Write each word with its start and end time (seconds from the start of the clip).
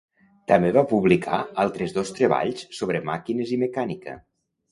També 0.51 0.69
va 0.77 0.83
publicar 0.93 1.41
altres 1.65 1.93
dos 1.97 2.11
treballs 2.19 2.65
sobre 2.79 3.01
màquines 3.13 3.55
i 3.59 3.63
mecànica. 3.67 4.19